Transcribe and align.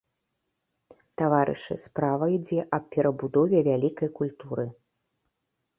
Таварышы, 1.21 1.73
справа 1.85 2.25
ідзе 2.39 2.59
аб 2.79 2.83
перабудове 2.97 3.57
вялікай 3.69 4.09
культуры. 4.19 4.65